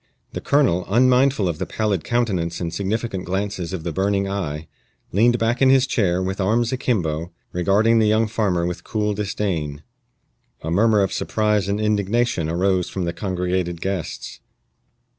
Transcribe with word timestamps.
The 0.33 0.41
colonel, 0.41 0.83
unmindful 0.89 1.47
of 1.47 1.59
the 1.59 1.67
pallid 1.67 2.03
countenance 2.03 2.59
and 2.59 2.73
significant 2.73 3.23
glances 3.23 3.71
of 3.71 3.83
the 3.83 3.91
burning 3.91 4.27
eye, 4.27 4.67
leaned 5.11 5.37
back 5.37 5.61
in 5.61 5.69
his 5.69 5.85
chair, 5.85 6.23
with 6.23 6.41
arms 6.41 6.71
akimbo, 6.71 7.31
regarding 7.51 7.99
the 7.99 8.07
young 8.07 8.25
farmer 8.25 8.65
with 8.65 8.83
cool 8.83 9.13
disdain. 9.13 9.83
A 10.63 10.71
murmur 10.71 11.01
of 11.03 11.13
surprise 11.13 11.67
and 11.69 11.79
indignation 11.79 12.49
arose 12.49 12.89
from 12.89 13.05
the 13.05 13.13
congregated 13.13 13.79
guests. 13.79 14.39